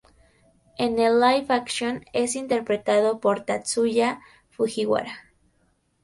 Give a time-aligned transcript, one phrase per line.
[0.79, 5.15] En el Live-Action es interpretado por Tatsuya Fujiwara.